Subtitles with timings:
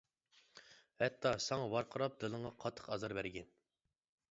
[1.01, 3.49] ھەتتا ساڭا ۋارقىراپ دىلىڭغا قاتتىق ئازار بەرگەن.